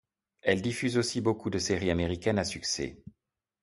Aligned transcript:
Elle 0.41 0.63
diffuse 0.63 0.97
aussi 0.97 1.21
beaucoup 1.21 1.51
de 1.51 1.59
séries 1.59 1.91
américaines 1.91 2.39
à 2.39 2.43
succès. 2.43 3.03